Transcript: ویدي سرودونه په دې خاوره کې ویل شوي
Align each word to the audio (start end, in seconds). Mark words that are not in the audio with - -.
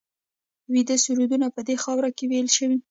ویدي 0.73 0.97
سرودونه 1.03 1.47
په 1.55 1.61
دې 1.67 1.75
خاوره 1.83 2.09
کې 2.17 2.25
ویل 2.27 2.47
شوي 2.57 2.77